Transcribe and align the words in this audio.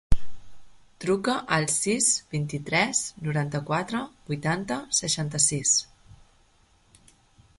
Truca 1.03 1.33
al 1.57 1.65
sis, 1.73 2.07
vint-i-tres, 2.31 3.01
noranta-quatre, 3.27 4.01
vuitanta, 4.31 4.79
seixanta-sis. 5.01 5.75